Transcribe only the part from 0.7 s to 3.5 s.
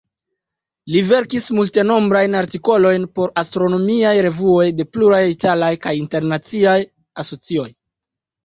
Li verkis multenombrajn artikolojn por